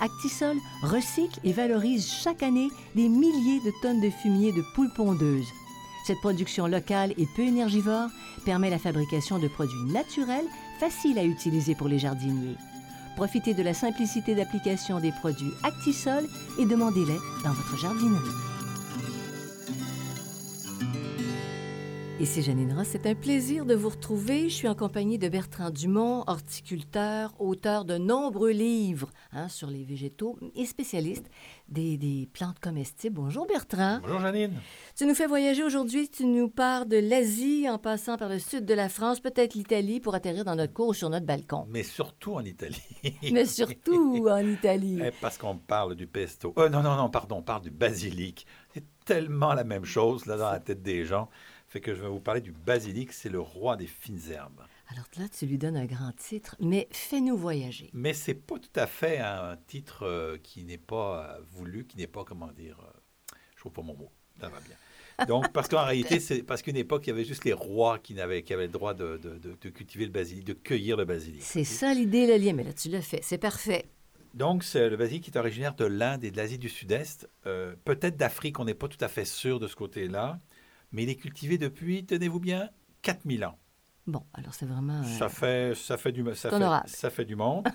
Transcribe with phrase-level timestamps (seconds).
[0.00, 5.48] Actisol recycle et valorise chaque année des milliers de tonnes de fumier de poules pondeuses.
[6.06, 8.08] Cette production locale et peu énergivore
[8.44, 10.46] permet la fabrication de produits naturels
[10.80, 12.56] faciles à utiliser pour les jardiniers.
[13.16, 16.24] Profitez de la simplicité d'application des produits Actisol
[16.58, 18.47] et demandez-les dans votre jardinerie.
[22.20, 24.48] Ici Janine Ross, c'est un plaisir de vous retrouver.
[24.48, 29.84] Je suis en compagnie de Bertrand Dumont, horticulteur, auteur de nombreux livres hein, sur les
[29.84, 31.30] végétaux et spécialiste
[31.68, 33.14] des, des, plantes comestibles.
[33.14, 34.00] Bonjour Bertrand.
[34.02, 34.54] Bonjour Janine.
[34.96, 38.64] Tu nous fais voyager aujourd'hui, tu nous pars de l'Asie en passant par le sud
[38.64, 41.68] de la France, peut-être l'Italie, pour atterrir dans notre cour ou sur notre balcon.
[41.68, 42.82] Mais surtout en Italie.
[43.30, 44.98] Mais surtout en Italie.
[45.04, 46.52] Eh, Parce qu'on parle du pesto.
[46.56, 48.44] Oh, non, non, non, pardon, on parle du basilic.
[48.74, 51.28] C'est tellement la même chose là dans la tête des gens
[51.68, 54.62] fait que je vais vous parler du basilic, c'est le roi des fines herbes.
[54.90, 57.90] Alors là, tu lui donnes un grand titre, mais fais-nous voyager.
[57.92, 61.98] Mais c'est pas tout à fait un titre euh, qui n'est pas euh, voulu, qui
[61.98, 64.10] n'est pas, comment dire, euh, je trouve pas mon mot,
[64.40, 65.26] ça va bien.
[65.26, 68.18] Donc, parce qu'en réalité, c'est parce qu'une époque, il y avait juste les rois qui,
[68.18, 71.04] avaient, qui avaient le droit de, de, de, de, cultiver le basilic, de cueillir le
[71.04, 71.42] basilic.
[71.42, 73.84] C'est ça l'idée, le lien, mais là, tu l'as fait, c'est parfait.
[74.32, 77.28] Donc, le basilic est originaire de l'Inde et de l'Asie du Sud-Est.
[77.42, 80.38] Peut-être d'Afrique, on n'est pas tout à fait sûr de ce côté-là
[80.92, 82.70] mais il est cultivé depuis, tenez-vous bien,
[83.02, 83.58] 4000 ans.
[84.06, 85.00] Bon, alors c'est vraiment...
[85.00, 87.68] Euh, ça, fait, ça, fait du, ça, fait, ça fait du monde.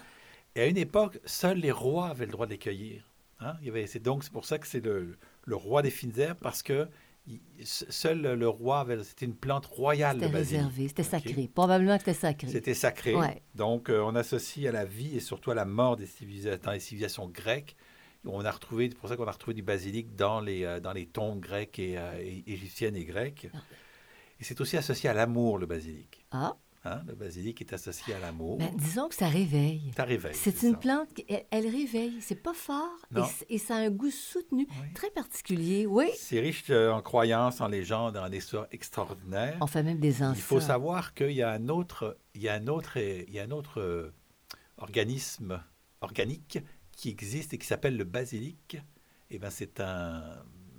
[0.55, 3.03] Et à une époque, seuls les rois avaient le droit de les cueillir.
[3.39, 3.55] Hein?
[3.61, 6.39] Il y avait, donc, c'est pour ça que c'est le, le, roi des fines herbes,
[6.41, 6.87] parce que
[7.27, 9.03] il, seul le roi avait...
[9.03, 11.11] C'était une plante royale, C'était réservé, c'était okay.
[11.11, 11.51] sacré.
[11.53, 12.47] Probablement que c'était sacré.
[12.47, 13.15] C'était sacré.
[13.15, 13.41] Ouais.
[13.55, 17.75] Donc, euh, on associe à la vie et surtout à la mort des civilisations grecques
[18.25, 20.93] on a retrouvé, c'est pour ça qu'on a retrouvé du basilic dans les, euh, dans
[20.93, 23.49] les tombes grecques et, euh, et, égyptiennes et grecques.
[23.53, 23.57] Ah.
[24.39, 26.25] Et c'est aussi associé à l'amour, le basilic.
[26.31, 26.55] Ah.
[26.85, 28.57] Hein, le basilic est associé à l'amour.
[28.57, 29.93] Ben, disons que ça réveille.
[29.95, 30.35] Ça réveille.
[30.35, 30.79] C'est une ça.
[30.79, 32.17] plante, elle, elle, réveille.
[32.19, 34.93] C'est pas fort et, et, ça a un goût soutenu, oui.
[34.93, 35.85] très particulier.
[35.85, 36.09] Oui.
[36.17, 39.57] C'est riche euh, en croyances, en légendes, en histoires extraordinaires.
[39.61, 40.33] On fait même des enfants.
[40.35, 43.39] Il faut savoir qu'il y a un autre, il y a un autre, il y
[43.39, 44.11] a un autre
[44.77, 45.63] organisme
[46.01, 46.59] organique
[46.95, 48.77] qui existe et qui s'appelle le basilic,
[49.29, 50.23] eh ben c'est un,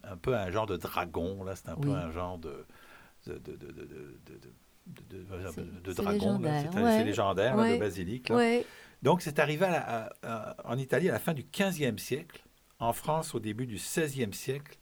[0.02, 1.82] un peu un genre de dragon, là, c'est un oui.
[1.82, 2.64] peu un genre de,
[3.26, 3.56] de, de,
[4.86, 6.41] de dragon.
[6.42, 7.04] C'est ouais.
[7.04, 7.69] légendaire, ouais.
[7.69, 8.28] là, le basilic.
[8.28, 8.36] Là.
[8.36, 8.66] Ouais.
[9.03, 12.42] Donc, c'est arrivé à la, à, à, en Italie à la fin du 15e siècle,
[12.78, 14.78] en France au début du 16e siècle,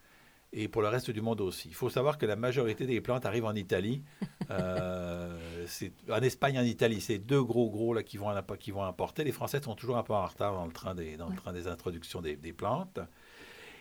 [0.53, 1.69] et pour le reste du monde aussi.
[1.69, 4.03] Il faut savoir que la majorité des plantes arrivent en Italie.
[4.51, 5.67] euh,
[6.11, 9.25] en Espagne, en Italie, c'est deux gros gros là, qui, vont, qui vont importer.
[9.25, 11.53] Les Français sont toujours un peu en retard dans le train des, dans le train
[11.53, 13.01] des introductions des, des plantes.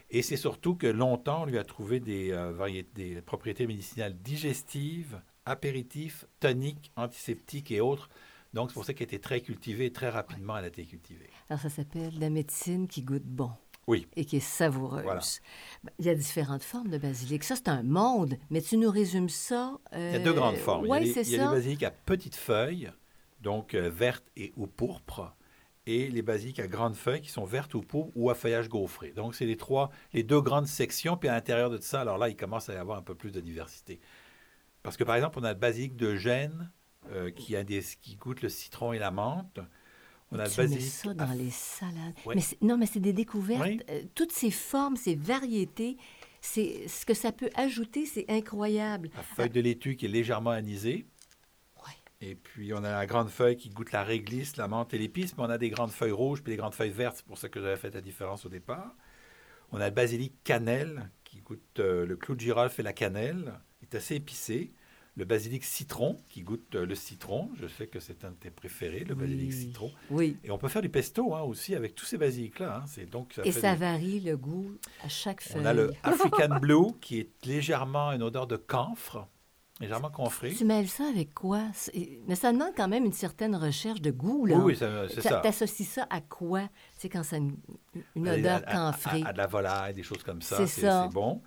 [0.09, 4.13] Et c'est surtout que longtemps, on lui a trouvé des, euh, variétés, des propriétés médicinales
[4.21, 8.09] digestives, apéritifs, toniques, antiseptiques et autres.
[8.53, 10.85] Donc, c'est pour ça qu'elle a été très cultivée et très rapidement, elle a été
[10.85, 11.29] cultivée.
[11.49, 13.51] Alors, ça s'appelle la médecine qui goûte bon.
[13.87, 14.07] Oui.
[14.15, 15.03] Et qui est savoureuse.
[15.03, 15.21] Voilà.
[15.99, 17.43] Il y a différentes formes de basilic.
[17.43, 19.79] Ça, c'est un monde, mais tu nous résumes ça.
[19.93, 20.11] Euh...
[20.13, 20.87] Il y a deux grandes formes.
[20.87, 22.91] Oui, il y a, c'est les, il y a les basiliques à petites feuilles,
[23.41, 25.35] donc euh, vertes et ou pourpres,
[25.87, 29.11] et les basiliques à grandes feuilles qui sont vertes ou pourpres ou à feuillage gaufré.
[29.11, 31.17] Donc, c'est les trois, les deux grandes sections.
[31.17, 33.31] Puis à l'intérieur de ça, alors là, il commence à y avoir un peu plus
[33.31, 33.99] de diversité.
[34.83, 36.71] Parce que, par exemple, on a le basilic de Gênes
[37.11, 39.59] euh, qui, a des, qui goûte le citron et la menthe.
[40.31, 40.87] On a tu le basilic.
[40.87, 42.13] ça dans les salades.
[42.27, 43.61] Mais non, mais c'est des découvertes.
[43.63, 43.81] Oui.
[43.89, 45.97] Euh, toutes ces formes, ces variétés,
[46.39, 49.09] c'est ce que ça peut ajouter, c'est incroyable.
[49.15, 51.05] La feuille de laitue qui est légèrement anisée.
[52.23, 55.35] Et puis, on a la grande feuille qui goûte la réglisse, la menthe et l'épice,
[55.35, 57.17] mais on a des grandes feuilles rouges puis des grandes feuilles vertes.
[57.17, 58.95] C'est pour ça que j'avais fait la différence au départ.
[59.71, 63.53] On a le basilic cannelle qui goûte euh, le clou de girofle et la cannelle.
[63.81, 64.71] Il est assez épicé
[65.17, 67.49] le basilic citron, qui goûte le citron.
[67.59, 69.91] Je sais que c'est un de tes préférés, le basilic citron.
[70.09, 70.37] Oui.
[70.43, 72.77] Et on peut faire du pesto hein, aussi avec tous ces basilics-là.
[72.77, 72.83] Hein.
[72.87, 73.79] C'est donc ça Et ça des...
[73.79, 74.71] varie le goût
[75.03, 75.61] à chaque feuille.
[75.61, 79.27] On a le African Blue, qui est légèrement une odeur de camphre.
[79.81, 80.53] légèrement confré.
[80.53, 81.63] Tu mêles ça avec quoi?
[82.27, 84.59] Mais ça demande quand même une certaine recherche de goût, là.
[84.59, 85.41] Oui, c'est ça.
[85.41, 86.69] T'associes ça à quoi?
[86.97, 87.57] C'est quand ça une,
[88.15, 89.23] une odeur camphrée.
[89.23, 90.55] À, à, de la volaille, des choses comme ça.
[90.55, 91.07] C'est ça.
[91.09, 91.41] C'est bon.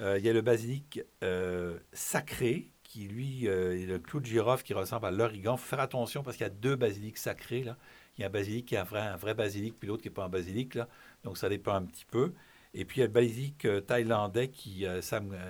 [0.00, 4.26] Euh, il y a le basilic euh, sacré, qui lui euh, est le clou de
[4.26, 5.56] girofle qui ressemble à l'origan.
[5.56, 7.64] Il faut faire attention parce qu'il y a deux basiliques sacrés.
[7.64, 7.76] Là.
[8.16, 10.08] Il y a un basilic qui est un vrai, un vrai basilic, puis l'autre qui
[10.10, 10.76] n'est pas un basilic.
[10.76, 10.86] Là.
[11.24, 12.34] Donc ça dépend un petit peu.
[12.72, 14.86] Et puis il y a le basilic thaïlandais, qui,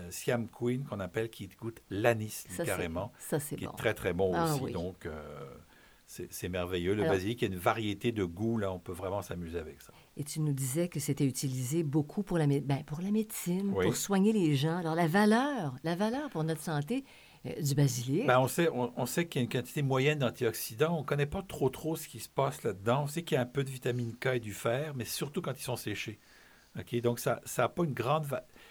[0.09, 3.13] Siam Queen, qu'on appelle, qui goûte l'anis carrément.
[3.19, 4.73] Ça, c'est Qui est très, très bon ah aussi.
[4.73, 5.07] Donc
[6.07, 6.95] c'est merveilleux.
[6.95, 8.57] Le basilic, il y a une variété de goûts.
[8.57, 9.93] Là, on peut vraiment s'amuser avec ça.
[10.17, 13.97] Et tu nous disais que c'était utilisé beaucoup pour la, ben, pour la médecine, pour
[13.97, 14.79] soigner les gens.
[14.79, 18.27] Alors, la valeur, la valeur pour notre santé euh, du basilic.
[18.27, 20.97] Ben, on sait, on, sait qu'il y a une quantité moyenne d'antioxydants.
[20.97, 23.03] On ne connaît pas trop, trop ce qui se passe là-dedans.
[23.05, 25.43] On sait qu'il y a un peu de vitamine K et du fer, mais surtout
[25.43, 26.19] quand ils sont séchés.
[27.03, 28.27] Donc, ça n'a pas une grande...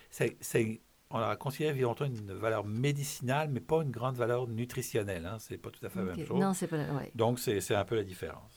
[0.09, 0.81] C'est,
[1.11, 5.27] on a considéré longtemps une valeur médicinale, mais pas une grande valeur nutritionnelle.
[5.27, 5.37] Hein?
[5.39, 6.39] C'est pas tout à fait la même chose.
[6.39, 6.77] Non, c'est pas...
[6.77, 7.11] Ouais.
[7.13, 8.51] Donc, c'est un peu la différence.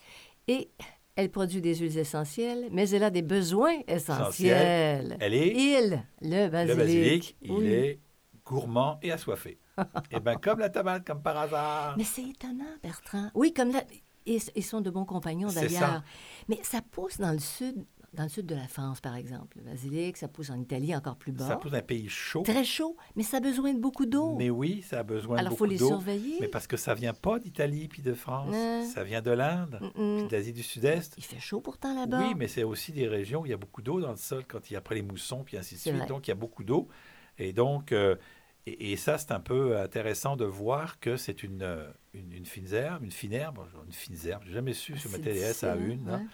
[0.48, 0.70] Et
[1.14, 5.16] elle produit des huiles essentielles, mais elle a des besoins essentiels.
[5.20, 5.48] Elle est...
[5.48, 6.76] Il, le basilic.
[6.76, 8.00] Le basilic, il est
[8.46, 9.58] gourmand et assoiffé.
[9.78, 9.82] et
[10.12, 11.94] eh bien, comme la tomate, comme par hasard.
[11.98, 13.30] Mais c'est étonnant, Bertrand.
[13.34, 13.82] Oui, comme la...
[14.28, 16.02] Ils sont de bons compagnons d'ailleurs.
[16.48, 19.58] Mais ça pousse dans le sud dans le sud de la France, par exemple.
[19.58, 21.46] Le basilic, ça pousse en Italie encore plus bas.
[21.46, 22.42] Ça pousse dans un pays chaud.
[22.42, 24.34] Très chaud, mais ça a besoin de beaucoup d'eau.
[24.36, 25.50] Mais oui, ça a besoin de beaucoup d'eau.
[25.50, 26.36] Alors, il faut les surveiller.
[26.40, 28.54] Mais parce que ça vient pas d'Italie puis de France.
[28.92, 31.14] Ça vient de l'Inde, puis d'Asie du Sud-Est.
[31.18, 32.20] Il fait chaud pourtant là-bas.
[32.26, 34.44] Oui, mais c'est aussi des régions où il y a beaucoup d'eau dans le sol
[34.48, 36.08] quand il y a après les moussons, puis ainsi de suite.
[36.08, 36.88] Donc, il y a beaucoup d'eau.
[37.38, 38.16] Et donc, euh,
[38.66, 41.78] et, ça, c'est un peu intéressant de voir que c'est une,
[42.14, 44.42] une, une fine herbe, une fine herbe, une fine herbe.
[44.46, 46.08] J'ai jamais su si on mettait les S à une.
[46.08, 46.26] Hein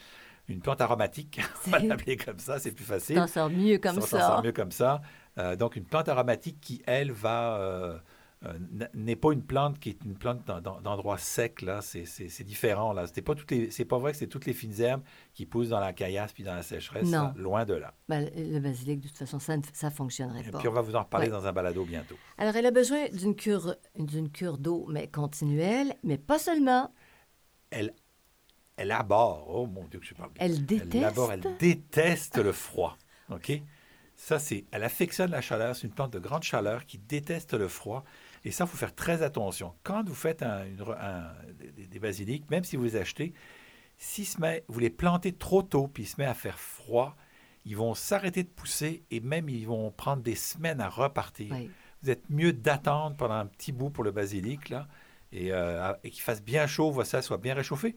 [0.49, 3.17] une plante aromatique, on va l'appeler comme ça, c'est plus facile.
[3.17, 4.19] T'en sors mieux comme ça.
[4.19, 5.03] T'en sors mieux comme ça.
[5.39, 7.57] Euh, donc une plante aromatique qui, elle, va...
[7.59, 7.99] Euh,
[8.45, 8.59] euh,
[8.95, 13.07] n'est pas une plante qui est une plante d'endroit sec, là, c'est différent, là.
[13.07, 15.03] C'est pas, toutes les, pas vrai que c'est toutes les fines herbes
[15.35, 17.33] qui poussent dans la caillasse puis dans la sécheresse, non.
[17.37, 17.95] loin de là.
[18.09, 20.59] Ben, le basilic, de toute façon, ça ne ça fonctionnerait pas.
[20.59, 22.17] Et puis on va vous en reparler dans un balado bientôt.
[22.39, 26.93] Alors, elle a besoin d'une cure, d'une cure d'eau, mais continuelle, mais pas seulement.
[27.71, 27.95] Elle
[28.77, 30.95] elle aborde, oh mon Dieu que je parle Elle déteste.
[30.95, 32.97] Elle, aborde, elle déteste le froid.
[33.31, 33.53] OK?
[34.17, 34.65] Ça, c'est.
[34.71, 35.77] Elle affectionne la chaleur.
[35.77, 38.05] C'est une plante de grande chaleur qui déteste le froid.
[38.45, 39.75] Et ça, il faut faire très attention.
[39.83, 40.65] Quand vous faites un,
[41.77, 43.33] des, basiliques, même si vous les achetez,
[43.99, 47.17] si se met, vous les plantez trop tôt, puis il se met à faire froid,
[47.65, 51.55] ils vont s'arrêter de pousser et même ils vont prendre des semaines à repartir.
[52.03, 54.89] Vous êtes mieux d'attendre pendant un petit bout pour le basilic, là,
[55.31, 57.95] et, euh, et qu'il fasse bien chaud, ça soit bien réchauffé.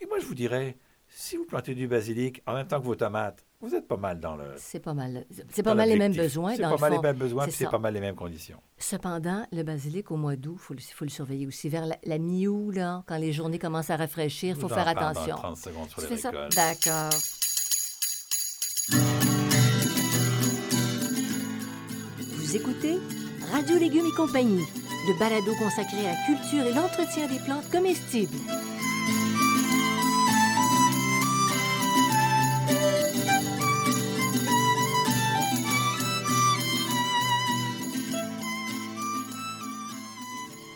[0.00, 0.76] Et moi, je vous dirais,
[1.08, 4.20] si vous plantez du basilic en même temps que vos tomates, vous êtes pas mal
[4.20, 4.44] dans le.
[4.56, 5.24] C'est pas mal.
[5.50, 6.54] C'est pas mal les mêmes besoins.
[6.54, 8.60] C'est pas mal les mêmes besoins, puis c'est pas mal les mêmes conditions.
[8.78, 11.68] Cependant, le basilic au mois d'août, il faut, le surveiller aussi.
[11.68, 15.34] Vers la, mi-août, là, quand les journées commencent à rafraîchir, il faut faire attention.
[15.34, 16.30] Dans 30 secondes sur tu fais ça?
[16.30, 17.10] D'accord.
[22.36, 22.98] Vous écoutez
[23.52, 24.64] Radio Légumes et compagnie,
[25.08, 28.36] le balado consacré à la culture et l'entretien des plantes comestibles.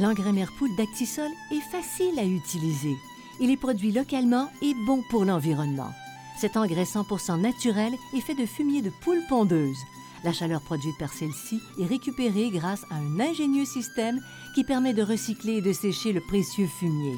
[0.03, 2.97] L'engrais Merpoule d'Actisol est facile à utiliser.
[3.39, 5.93] Il est produit localement et bon pour l'environnement.
[6.37, 9.79] Cet engrais 100% naturel est fait de fumier de poule pondeuse.
[10.25, 14.21] La chaleur produite par celle-ci est récupérée grâce à un ingénieux système
[14.57, 17.15] qui permet de recycler et de sécher le précieux fumier.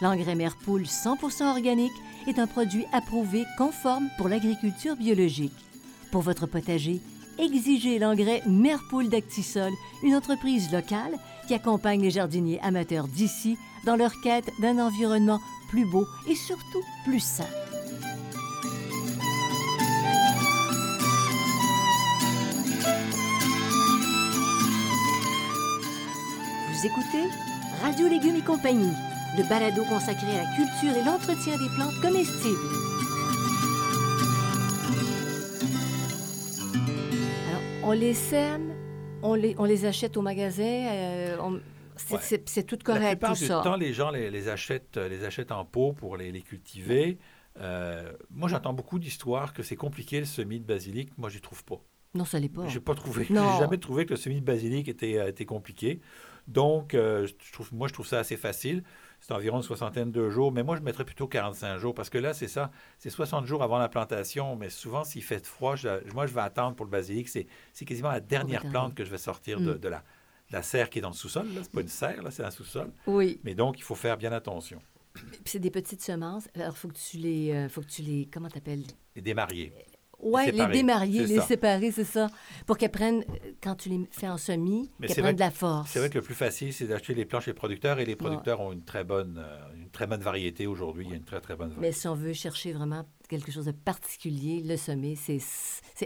[0.00, 1.90] L'engrais Merpoule 100% organique
[2.28, 5.64] est un produit approuvé conforme pour l'agriculture biologique.
[6.12, 7.00] Pour votre potager,
[7.40, 9.72] exigez l'engrais Merpoule d'Actisol,
[10.04, 11.18] une entreprise locale
[11.54, 17.20] accompagne les jardiniers amateurs d'ici dans leur quête d'un environnement plus beau et surtout plus
[17.20, 17.46] sain.
[26.68, 27.28] Vous écoutez
[27.82, 28.92] Radio Légumes et compagnie,
[29.36, 32.58] le balado consacré à la culture et l'entretien des plantes comestibles.
[37.82, 38.72] On les sème
[39.22, 40.62] on les, on les achète au magasin.
[40.64, 41.58] Euh,
[41.96, 45.92] c'est tout correct, La plupart du temps, les gens les, achètent, les achètent en pot
[45.92, 47.18] pour les, les cultiver.
[47.60, 51.10] Euh, moi, j'entends beaucoup d'histoires que c'est compliqué le semis de basilic.
[51.18, 51.82] Moi, je n'y trouve pas.
[52.14, 52.66] Non, ça l'est pas.
[52.68, 53.24] J'ai pas trouvé.
[53.28, 56.00] J'ai jamais trouvé que le semis de basilic était, euh, était compliqué.
[56.48, 58.82] Donc, je trouve, moi, je trouve ça assez facile
[59.20, 60.52] c'est environ une soixantaine de jours.
[60.52, 63.62] Mais moi, je mettrais plutôt 45 jours parce que là, c'est ça, c'est 60 jours
[63.62, 64.56] avant la plantation.
[64.56, 65.74] Mais souvent, s'il fait froid,
[66.14, 67.28] moi, je vais attendre pour le basilic.
[67.28, 67.46] C'est,
[67.84, 69.90] quasiment la dernière plante que je vais sortir de, mm.
[69.90, 70.02] la,
[70.50, 71.46] la serre qui est dans le sous-sol.
[71.52, 72.92] Ce n'est pas une serre, là, c'est un sous-sol.
[73.06, 73.40] Oui.
[73.44, 74.80] Mais donc, il faut faire bien attention.
[75.14, 76.48] Puis c'est des petites semences.
[76.54, 78.84] Alors, faut que tu les, euh, faut que tu les, comment t'appelles?
[79.16, 79.72] Les démariés.
[80.22, 81.46] Oui, les démarier, les ça.
[81.46, 82.28] séparer, c'est ça.
[82.66, 85.90] Pour qu'elles prennent, euh, quand tu les fais en semis, qu'elles prennent de la force.
[85.90, 88.16] C'est vrai que le plus facile, c'est d'acheter les planches chez les producteurs et les
[88.16, 91.04] producteurs ont une très bonne, euh, une très bonne variété aujourd'hui.
[91.06, 91.86] Il y a une très, très bonne variété.
[91.86, 95.40] Mais si on veut chercher vraiment quelque chose de particulier, le semer, c'est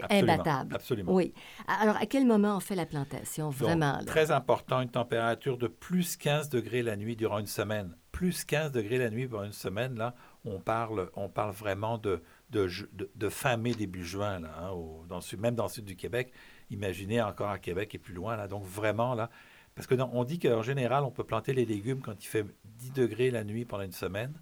[0.09, 0.73] imbattable.
[0.75, 1.13] absolument.
[1.13, 1.33] Oui.
[1.67, 3.99] Alors, à quel moment on fait la plantation, vraiment?
[4.05, 7.95] très important, une température de plus 15 degrés la nuit durant une semaine.
[8.11, 12.21] Plus 15 degrés la nuit durant une semaine, là, on parle, on parle vraiment de,
[12.49, 15.55] de, ju- de- de fin mai, début juin, là, hein, au- dans le sud- même
[15.55, 16.31] dans le sud du Québec.
[16.69, 18.47] Imaginez encore à Québec et plus loin, là.
[18.47, 19.29] Donc, vraiment, là,
[19.75, 22.45] parce que non, on dit qu'en général, on peut planter les légumes quand il fait
[22.63, 24.33] 10 degrés la nuit pendant une semaine.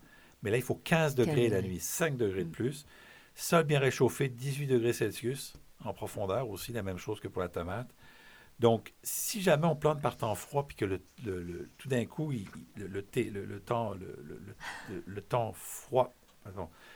[0.43, 2.53] Mais là, il faut 15 degrés la nuit, 5 degrés de Mm.
[2.53, 2.85] plus.
[3.35, 7.49] Sol bien réchauffé, 18 degrés Celsius en profondeur aussi, la même chose que pour la
[7.49, 7.89] tomate.
[8.59, 12.05] Donc, si jamais on plante par temps froid, puis que le, le- le- tout d'un
[12.05, 12.47] coup, il-
[13.65, 14.55] temps, le-
[15.05, 16.13] le temps froid,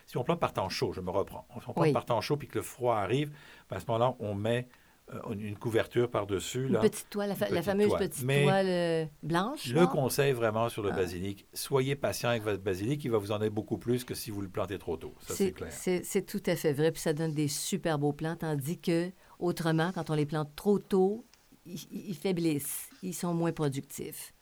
[0.06, 1.94] si on plante par temps chaud, je me reprends, si on plante Oui.
[1.94, 3.32] par temps chaud, puis que le froid arrive,
[3.70, 4.68] ben, à ce moment-là, on met
[5.14, 6.68] euh, une couverture par-dessus.
[6.68, 8.10] Une petite toile, la, fa- fameuse toile.
[8.10, 9.68] petite Mais toile euh, blanche.
[9.68, 10.96] Le conseil vraiment sur le Ah.
[10.98, 14.32] basilic, soyez patient avec votre basilic, il va vous en être beaucoup plus que si
[14.32, 15.14] vous le plantez trop tôt.
[15.22, 15.72] Ça, c'est clair.
[15.72, 19.10] c'est- c'est tout à fait vrai, puis ça donne des super beaux plants, tandis que,
[19.40, 21.26] autrement, quand on les plante trop tôt,
[21.66, 24.34] ils, ils faiblissent, ils sont moins productifs.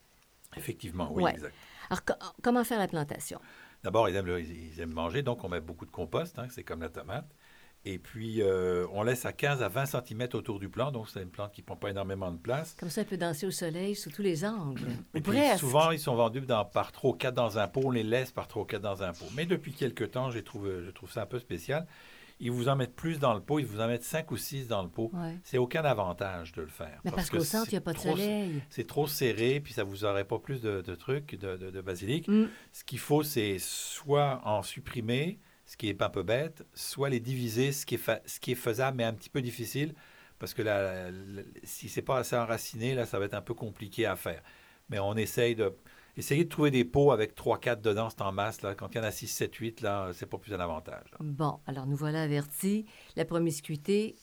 [0.58, 1.32] Effectivement, oui, Ouais.
[1.32, 1.54] exact.
[1.92, 3.40] Alors, co- comment faire la plantation?
[3.86, 6.64] D'abord, ils aiment, le- ils aiment manger, donc on met beaucoup de compost, hein, c'est
[6.64, 7.30] comme la tomate.
[7.88, 11.22] Et puis, euh, on laisse à 15 à 20 cm autour du plant, donc c'est
[11.22, 12.76] une plante qui ne prend pas énormément de place.
[12.80, 14.82] Comme ça, elle peut danser au soleil sous tous les angles.
[15.14, 17.92] Et puis, souvent, ils sont vendus dans- par 3 ou 4 dans un pot, on
[17.92, 19.26] les laisse par 3 ou 4 dans un pot.
[19.36, 21.86] Mais depuis quelques temps, j'ai trouvé, je trouve ça un peu spécial.
[22.40, 24.68] Ils vous en mettent plus dans le pot, ils vous en mettent 5 ou 6
[24.68, 25.10] dans le pot.
[25.14, 25.38] Ouais.
[25.44, 27.00] C'est aucun avantage de le faire.
[27.06, 28.62] Mais parce, que qu'au centre, il n'y a pas de trop- soleil.
[28.70, 31.82] C'est trop serré, puis ça vous aurait pas plus de, de trucs, de, de- de
[31.82, 32.28] basilic.
[32.28, 32.48] Mm.
[32.74, 37.22] Ce qu'il faut, c'est soit en supprimer, ce qui est un peu bête, soit les
[37.22, 39.96] diviser, ce qui est, fa- ce qui est faisable, mais un petit peu difficile,
[40.38, 41.08] parce que là,
[41.64, 44.42] si c'est pas assez enraciné, là, ça va être un peu compliqué à faire.
[44.90, 45.74] Mais on essaye de...
[46.18, 48.62] Essayez de trouver des pots avec 3-4 dedans, c'est en masse.
[48.62, 48.74] Là.
[48.76, 51.04] Quand il y en a 6, 7, 8, là, c'est pas plus un avantage.
[51.12, 51.18] là.
[51.20, 52.86] Bon, alors nous voilà avertis.
[53.16, 54.16] La promiscuité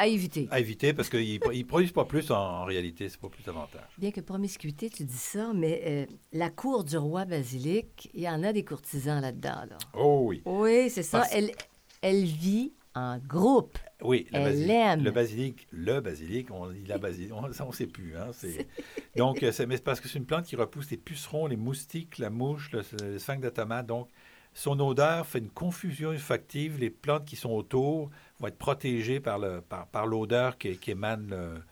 [0.00, 0.46] à éviter.
[0.52, 3.82] À éviter, parce qu'ils ne produisent pas plus en, en réalité, c'est pas plus avantage.
[3.98, 8.28] Bien que promiscuité, tu dis ça, mais euh, la cour du roi basilic, il y
[8.28, 9.64] en a des courtisans là-dedans.
[9.68, 9.78] Là.
[9.94, 10.40] Oh oui.
[10.44, 11.18] Oui, c'est ça.
[11.18, 11.50] Parce- Elle,
[12.00, 13.76] elle vit en groupe.
[14.02, 15.02] Oui, le basilic, aime.
[15.02, 18.16] le basilic, le basilic, on dit la basilic, on, ça on sait plus.
[18.16, 18.30] Hein,
[19.16, 21.56] donc, euh, c'est, mais c'est parce que c'est une plante qui repousse les pucerons, les
[21.56, 23.86] moustiques, la mouche, le, le sphinx de tomate.
[23.86, 24.08] Donc,
[24.54, 26.78] son odeur fait une confusion olfactive.
[26.78, 30.92] Les plantes qui sont autour vont être protégées par, le, par, par l'odeur qui, qui
[30.92, 31.62] émane, le-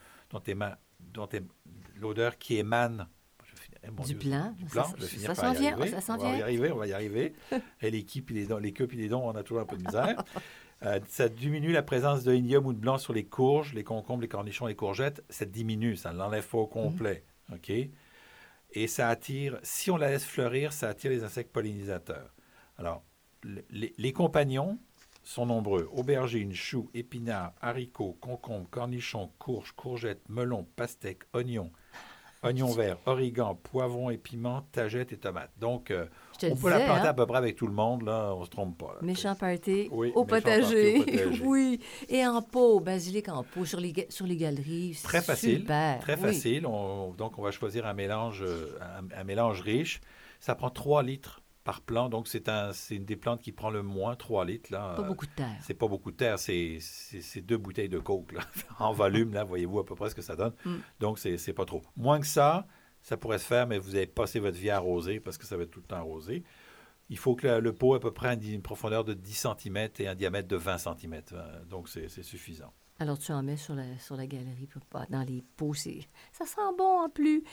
[1.13, 1.27] dont
[1.95, 3.07] l'odeur qui émane
[4.05, 4.51] Du Dieu, plan.
[4.57, 5.33] du Ça- plan.
[5.35, 6.43] S'en vient, ça s'en On va y vient.
[6.43, 7.33] arriver, on va y arriver.
[7.81, 8.23] Et les, queues
[8.91, 10.23] et les dons, on a toujours un peu de misère.
[10.83, 14.21] Euh, ça diminue la présence de igname ou de blanc sur les courges, les concombres,
[14.21, 15.23] les cornichons, les courgettes.
[15.29, 17.23] Ça diminue, ça ne l'enlève pas au complet.
[17.53, 17.71] OK?
[18.73, 22.33] Et ça attire, si on la laisse fleurir, ça attire les insectes pollinisateurs.
[22.77, 23.03] Alors,
[23.43, 24.77] le- les, les compagnons
[25.23, 25.89] sont nombreux.
[25.93, 31.71] Aubergines, choux, épinards, haricots, concombres, cornichons, courges, courgettes, melons, pastèques, oignons,
[32.43, 35.51] oignons verts, origan, poivrons et piments, tagettes et tomates.
[35.59, 36.05] Donc, euh,
[36.41, 38.33] Je te on peut la planter hein, à peu près avec tout le monde, là,
[38.35, 38.93] on se trompe pas.
[38.95, 38.99] là.
[39.01, 40.97] méchant party Oui, au potager.
[40.99, 41.41] au potager.
[41.45, 41.79] oui.
[42.09, 44.97] Et en pot, basilic en pot, sur les, sur les galeries.
[45.03, 45.99] Très facile, Super.
[45.99, 46.21] Très Oui.
[46.21, 46.65] facile.
[46.65, 48.43] On- donc, on va choisir un mélange,
[48.81, 50.01] un, un mélange riche.
[50.39, 52.07] Ça prend 3 litres par plant.
[52.07, 54.71] Donc, c'est un, une des plantes qui prend le moins 3 litres.
[54.71, 54.93] Là.
[54.95, 55.55] Pas beaucoup de terre.
[55.61, 56.79] C'est pas beaucoup de terre, c'est
[57.41, 58.41] deux bouteilles de coke là.
[58.79, 60.53] en volume, là, voyez-vous à peu près ce que ça donne.
[60.65, 60.75] Mm.
[60.99, 61.81] Donc, c'est c'est pas trop.
[61.97, 62.65] Moins que ça,
[63.07, 65.55] ça pourrait se faire, mais vous avez passé votre vie à arroser parce que ça
[65.55, 66.43] va être tout le temps arrosé.
[67.09, 70.07] Il faut que le pot ait à peu près une, profondeur de 10 cm et
[70.09, 71.21] un diamètre de 20 cm.
[71.69, 72.73] Donc, c'est suffisant.
[72.99, 74.67] Alors, tu en mets sur la, sur la galerie,
[75.09, 75.73] dans les pots.
[75.73, 77.45] Ça sent bon en plus.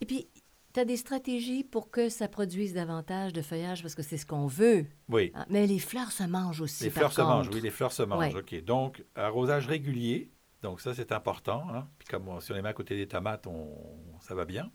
[0.00, 0.26] Et puis,
[0.74, 4.26] tu as des stratégies pour que ça produise davantage de feuillage, parce que c'est ce
[4.26, 4.86] qu'on veut.
[5.08, 5.30] Oui.
[5.36, 5.46] hein.
[5.48, 6.82] Mais les fleurs se mangent aussi.
[6.82, 8.34] Les par fleurs se mangent, oui, les fleurs se mangent.
[8.34, 8.64] OK.
[8.64, 10.31] Donc, arrosage régulier.
[10.62, 11.64] Donc, ça, c'est important.
[11.74, 11.88] hein.
[11.98, 13.76] Puis, comme on- si on les met à côté des tomates, on,
[14.20, 14.70] ça va bien.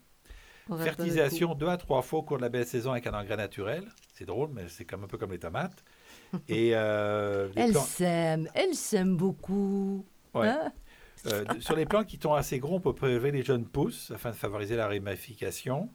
[0.70, 0.76] On.
[0.76, 3.84] Fertilisation deux à trois fois au cours de la belle saison avec un engrais naturel.
[4.12, 5.82] C'est drôle, mais c'est comme un peu comme les tomates.
[6.48, 8.48] Et euh, les Elle plants- s'aime.
[8.54, 10.04] Elle s'aime beaucoup.
[10.34, 10.48] Ouais.
[10.48, 10.72] Hein?
[11.26, 14.30] Euh, sur les plants qui sont assez gros, on peut prélever les jeunes pousses afin
[14.30, 15.90] de favoriser la rémification,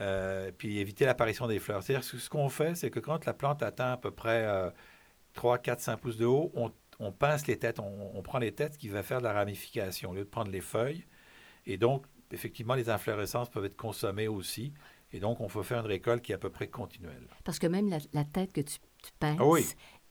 [0.00, 1.82] euh, puis éviter l'apparition des fleurs.
[1.82, 4.70] C'est-à-dire que ce qu'on fait, c'est que quand la plante atteint à peu près euh,
[5.34, 8.52] 3, 4, 5 pouces de haut, on, on pince les têtes, on, on prend les
[8.52, 11.04] têtes qui va faire de la ramification au lieu de prendre les feuilles.
[11.66, 14.72] Et donc, effectivement, les inflorescences peuvent être consommées aussi.
[15.12, 17.28] Et donc, on faut faire une récolte qui est à peu près continuelle.
[17.44, 19.64] Parce que même la, la tête que tu, tu pinces, Ah oui.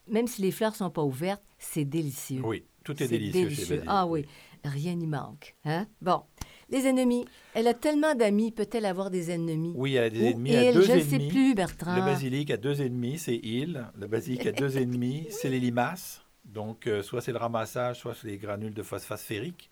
[0.08, 2.42] même si les fleurs sont pas ouvertes, c'est délicieux.
[2.44, 3.84] Oui, tout est, délicieux, chez Basilic.
[3.88, 4.26] Ah oui,
[4.64, 5.56] rien n'y manque.
[5.66, 5.88] Hein?
[6.02, 6.22] Bon,
[6.70, 7.26] les ennemis.
[7.56, 9.74] Elle a tellement d'amis, peut-elle avoir des ennemis?
[9.76, 11.96] Oui, elle a des Ou ennemis à il, deux je ne sais plus, Bertrand.
[11.96, 13.88] Le basilic a deux ennemis, c'est il.
[13.98, 16.21] Le basilic a deux ennemis, c'est les limaces.
[16.46, 19.70] Donc, euh, soit c'est le ramassage, soit c'est les granules de phosphate ferrique.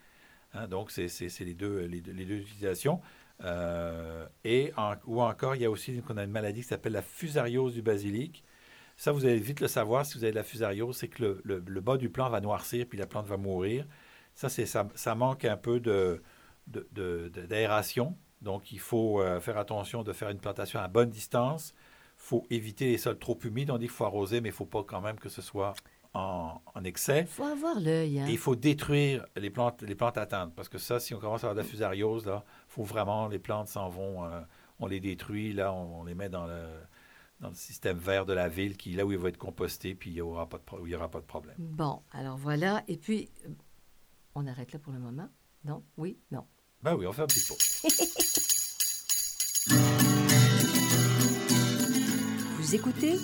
[0.54, 1.08] Hein, donc, c'est
[1.42, 3.02] les deux, les, deux, les deux utilisations.
[3.44, 4.74] Euh, et
[5.06, 7.82] ou encore, il y a aussi qu'on a une maladie qui s'appelle la fusariose du
[7.82, 8.44] basilic.
[8.98, 11.42] Ça, vous allez vite le savoir si vous avez de la fusariose, c'est que le,
[11.66, 13.86] le- bas du plant va noircir puis la plante va mourir.
[14.36, 16.22] Ça, ça, ça manque un peu de
[16.68, 18.18] de- de- d'aération.
[18.42, 21.74] Donc, il faut euh, faire attention de faire une plantation à bonne distance.
[22.18, 23.72] Il faut éviter les sols trop humides.
[23.72, 25.74] On dit qu'il faut arroser, mais il ne faut pas quand même que ce soit
[26.14, 27.22] en, en excès.
[27.22, 28.20] Il faut avoir l'œil.
[28.20, 28.28] Hein?
[28.30, 30.54] Il faut détruire les plantes, les plantes atteintes.
[30.56, 33.40] Parce que ça, si on commence à avoir de la fusariose, là, faut vraiment, les
[33.40, 34.42] plantes s'en vont, euh,
[34.80, 36.64] on les détruit, là, on, on les met dans le,
[37.40, 40.10] dans le système vert de la ville, qui, là où il va être composté, puis
[40.10, 41.56] il n'y aura, pas de il y aura pas de problème.
[41.58, 42.84] Bon, alors voilà.
[42.88, 43.30] Et puis,
[44.36, 45.30] on arrête là pour le moment?
[45.66, 45.84] Non?
[45.98, 46.18] Oui?
[46.32, 46.46] Non.
[46.82, 47.58] Ben oui, on fait un petit pot.
[52.58, 53.16] Vous écoutez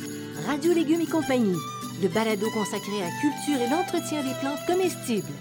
[0.47, 1.55] Radio Légumes et compagnie,
[2.01, 5.33] le balado consacré à la culture et l'entretien des plantes comestibles.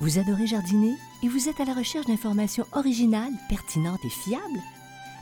[0.00, 4.60] Vous adorez jardiner et vous êtes à la recherche d'informations originales, pertinentes et fiables?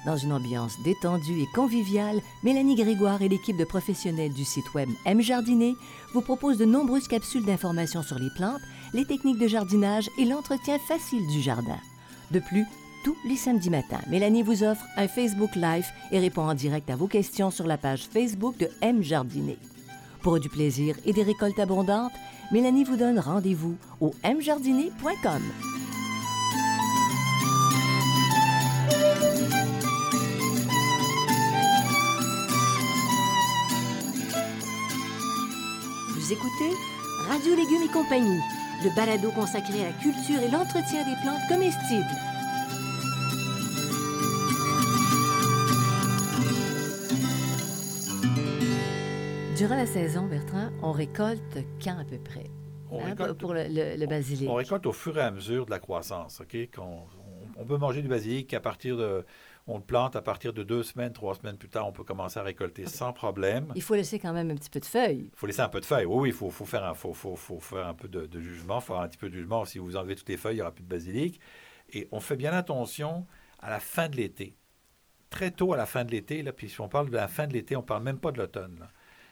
[0.04, 4.88] Dans une ambiance détendue et conviviale, Mélanie Grégoire et l'équipe de professionnels du site web
[5.04, 5.76] M Jardiner
[6.12, 8.61] vous proposent de nombreuses capsules d'informations sur les plantes,
[8.94, 11.78] les techniques de jardinage et l'entretien facile du jardin.
[12.32, 12.66] De plus,
[13.04, 16.97] tous les samedis matins, Mélanie vous offre un Facebook Live et répond en direct à
[16.97, 19.58] vos questions sur la page Facebook de M Jardiner.
[20.23, 22.12] Pour du plaisir et des récoltes abondantes,
[22.52, 25.43] Mélanie vous donne rendez-vous au mjardiner.com.
[36.32, 36.75] Vous écoutez
[37.28, 38.40] Radio Légumes et compagnie,
[38.82, 42.06] le balado consacré à la culture et l'entretien des plantes comestibles.
[49.56, 52.45] Durant la saison, Bertrand, on récolte quand à peu près?
[52.90, 54.49] On Hein, récolte- pour le, le- le basilic.
[54.50, 56.40] On récolte au fur et à mesure de la croissance.
[56.40, 56.56] OK?
[56.75, 59.25] Qu'on- on, on peut manger du basilic à partir de.
[59.69, 62.39] On le plante à partir de deux semaines, trois semaines plus tard, on peut commencer
[62.41, 63.73] à récolter sans problème.
[63.77, 65.31] Il faut laisser quand même un petit peu de feuilles.
[65.33, 66.05] Il faut laisser un peu de feuilles.
[66.05, 68.41] Oui, oui, il faut, faut faire, un, faut, faut- faut faire un peu de, de
[68.41, 68.79] jugement.
[68.81, 69.65] Il faut avoir un petit peu de jugement.
[69.65, 71.41] Si vous enlevez toutes les feuilles, il n'y aura plus de basilic.
[71.93, 73.27] Et on fait bien attention
[73.61, 74.57] à la fin de l'été.
[75.31, 77.47] Très tôt à la fin de l'été, là, puis si on parle de la fin
[77.47, 78.89] de l'été, on ne parle même pas de l'automne.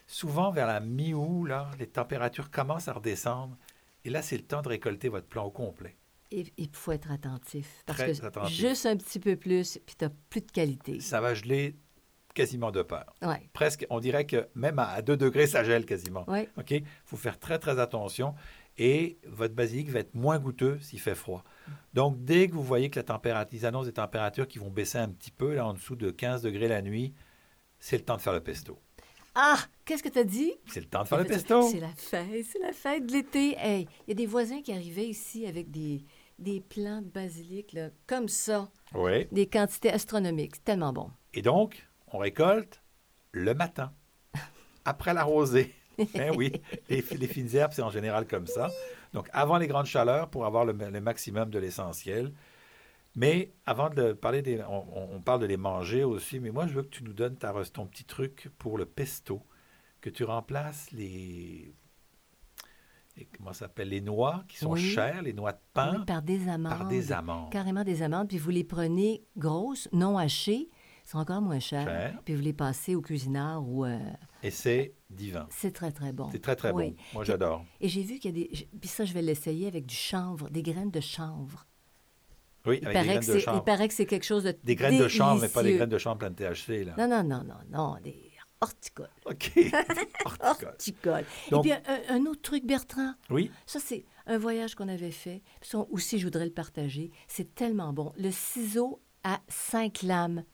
[0.07, 3.57] Souvent, vers la mi-août, là, les températures commencent à redescendre.
[4.05, 5.97] Et là, c'est le temps de récolter votre plant au complet.
[6.33, 7.83] Et il faut être attentif.
[7.87, 8.57] Parce Très que attentif.
[8.57, 11.01] juste un petit peu plus, puis tu n'as plus de qualité.
[11.01, 11.77] Ça va geler
[12.35, 13.13] quasiment de peur.
[13.23, 13.49] Ouais.
[13.53, 16.29] Presque, on dirait que même à 2 degrés, ça gèle quasiment.
[16.31, 16.49] Ouais.
[16.57, 16.71] OK?
[16.71, 18.35] Il faut faire très, très attention.
[18.79, 21.45] Et votre basilic va être moins goûteux s'il fait froid.
[21.93, 24.99] Donc, dès que vous voyez que la température, ils annoncent des températures qui vont baisser
[24.99, 27.13] un petit peu, là, en dessous de 15 degrés la nuit,
[27.79, 28.79] c'est le temps de faire le pesto.
[29.35, 30.53] Ah, qu'est-ce que tu as dit?
[30.67, 31.63] C'est le temps de faire le pesto.
[31.69, 33.55] C'est la fête, c'est la fête de l'été.
[33.59, 36.05] Hey, il y a des voisins qui arrivaient ici avec des,
[36.41, 39.27] des plants de basilic, là, comme ça, Oui.
[39.31, 40.57] des quantités astronomiques.
[40.57, 41.11] C'est tellement bon.
[41.35, 42.83] Et donc, on récolte
[43.33, 43.93] le matin,
[44.85, 45.75] après la rosée.
[46.15, 46.51] Ben oui,
[46.89, 48.71] les, les fines herbes, c'est en général comme ça.
[49.13, 52.33] Donc, avant les grandes chaleurs, pour avoir le, le maximum de l'essentiel.
[53.17, 54.63] Mais avant de parler des...
[54.69, 57.53] On, parle de les manger aussi, mais moi, je veux que tu nous donnes ta,
[57.73, 59.43] ton petit truc pour le pesto,
[60.01, 61.75] que tu remplaces les...
[63.37, 63.89] comment ça s'appelle?
[63.89, 64.81] Les noix qui sont Oui.
[64.81, 66.77] chères, les noix de pain, Oui, par des amandes.
[66.79, 67.51] par des amandes.
[67.53, 70.69] Carrément des amandes, puis vous les prenez grosses, non hachées,
[71.05, 72.19] sont encore moins chères.
[72.25, 73.85] Puis vous les passez au cuisineur ou...
[73.85, 73.99] euh,
[74.43, 75.47] Et c'est divin.
[75.51, 76.29] c'est très, très bon.
[76.31, 76.91] C'est très, très Oui.
[76.91, 76.97] bon.
[77.15, 77.65] Moi, j'adore.
[77.81, 78.69] Et j'ai vu qu'il y a des...
[78.81, 81.67] Puis ça, je vais l'essayer avec du chanvre, des graines de chanvre.
[82.67, 83.65] Oui, Il avec des graines de c'est, il chanvre.
[83.65, 85.99] paraît que c'est quelque chose de Des graines de chanvre, mais pas des graines de
[85.99, 86.95] chanvre pleines de THC, là.
[86.99, 88.30] Non, non, non, non, non, des
[88.61, 89.09] horticoles.
[89.27, 89.53] OK.
[90.25, 90.69] Horticole.
[90.69, 91.25] Horticoles.
[91.51, 95.11] Donc- Et puis, un, un autre truc, Bertrand, Oui, ça, c'est un voyage qu'on avait
[95.11, 95.43] fait.
[95.63, 97.11] Ça aussi, je voudrais le partager.
[97.29, 98.13] C'est tellement bon.
[98.19, 100.45] Le ciseau à cinq lames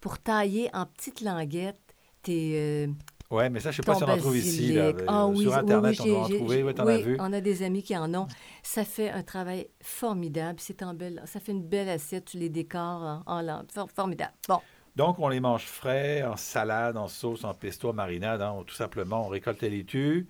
[0.00, 1.78] pour tailler en petites languettes
[2.22, 2.86] tes, euh,
[3.30, 4.72] Oui, mais ça, je ne sais pas si on en trouve ici.
[4.72, 4.92] Là.
[5.08, 6.62] Ah Euh, oui, Sur oui, Internet, oui, on va en trouver.
[6.62, 7.16] Oui, t'en oui, as vu.
[7.20, 8.26] on a des amis qui en ont.
[8.62, 10.58] Ça fait un travail formidable.
[10.60, 12.26] C'est en belle, ça fait une belle assiette.
[12.26, 13.70] Tu les décores en, en lampe.
[13.72, 14.32] For- Formidable.
[14.48, 14.58] Bon,
[14.96, 18.42] Donc, on les mange frais, en salade, en sauce, en pesto, en marinade.
[18.42, 18.62] hein.
[18.66, 20.26] Tout simplement, on récolte la laitue.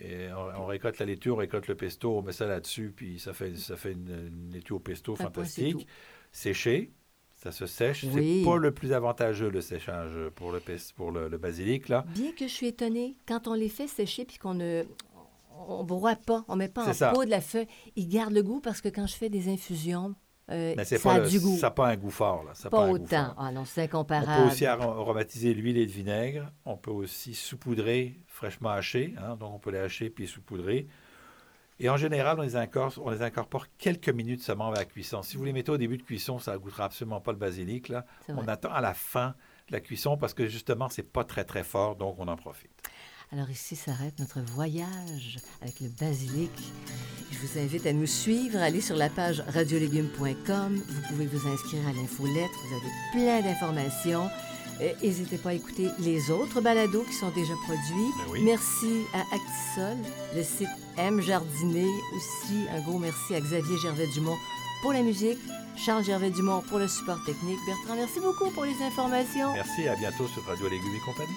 [0.00, 3.18] Et on, on récolte la laitue, on récolte le pesto, on met ça là-dessus, puis
[3.18, 5.86] ça fait, ça fait une, une laitue au pesto fantastique.
[6.32, 6.92] Séché,
[7.42, 8.04] ça se sèche.
[8.04, 8.38] Oui.
[8.42, 10.62] C'est pas le plus avantageux, le séchage, pour le,
[10.96, 11.90] pour le, le basilic.
[11.90, 12.06] Là.
[12.14, 14.84] bien que je suis étonnée, quand on les fait sécher puis qu'on ne
[15.68, 17.10] on broie pas, on met pas en ça.
[17.12, 20.14] peau de la feuille, ils gardent le goût parce que quand je fais des infusions,
[20.52, 21.56] euh, Mais c'est ça pas a le- du goût.
[21.56, 22.44] Ça n'a pas un goût fort.
[22.44, 22.54] Là.
[22.54, 23.26] Ça pas autant.
[23.26, 23.34] fort.
[23.38, 24.14] Ah non, c'est On peut
[24.46, 26.52] aussi ar- aromatiser l'huile et le vinaigre.
[26.64, 29.14] On peut aussi saupoudrer fraîchement haché.
[29.18, 29.36] hein.
[29.36, 30.86] donc, on peut les hacher puis saupoudrer.
[31.80, 35.22] Et en général, on les, incorpore, on les incorpore quelques minutes seulement avant la cuisson.
[35.22, 37.88] Si vous les mettez au début de cuisson, ça ne goûtera absolument pas le basilic.
[37.88, 38.04] Là.
[38.28, 39.34] On attend à la fin
[39.68, 42.70] de la cuisson parce que justement, c'est pas très très fort, donc on en profite.
[43.32, 46.50] Alors ici s'arrête notre voyage avec le basilic.
[47.32, 50.76] Je vous invite à nous suivre, aller sur la page radiolégumes.com.
[50.88, 54.28] Vous pouvez vous inscrire à l'infolettre, vous avez plein d'informations.
[54.80, 58.10] Euh, N'hésitez pas à écouter les autres balados qui sont déjà produits.
[58.18, 58.42] Ben oui.
[58.44, 59.96] Merci à Actisol,
[60.36, 60.68] le site
[60.98, 61.88] M Jardinet.
[62.16, 64.36] Aussi, un gros merci à Xavier Gervais-Dumont
[64.82, 65.38] pour la musique,
[65.76, 67.58] Charles Gervais-Dumont pour le support technique.
[67.66, 69.52] Bertrand, merci beaucoup pour les informations.
[69.54, 71.36] Merci, à bientôt sur Radio Légumes et compagnie.